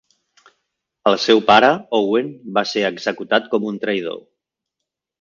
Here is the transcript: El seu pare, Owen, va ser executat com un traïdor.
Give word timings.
El 1.11 1.17
seu 1.25 1.43
pare, 1.51 1.69
Owen, 1.99 2.33
va 2.59 2.65
ser 2.73 2.87
executat 2.93 3.49
com 3.55 3.71
un 3.75 3.81
traïdor. 3.87 4.23